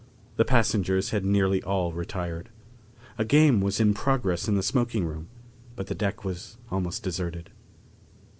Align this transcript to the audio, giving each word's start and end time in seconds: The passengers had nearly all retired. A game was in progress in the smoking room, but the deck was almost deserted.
The 0.37 0.45
passengers 0.45 1.11
had 1.11 1.23
nearly 1.23 1.61
all 1.61 1.93
retired. 1.93 2.49
A 3.19 3.23
game 3.23 3.61
was 3.61 3.79
in 3.79 3.93
progress 3.93 4.47
in 4.47 4.55
the 4.55 4.63
smoking 4.63 5.05
room, 5.05 5.27
but 5.75 5.85
the 5.85 5.93
deck 5.93 6.25
was 6.25 6.57
almost 6.71 7.03
deserted. 7.03 7.51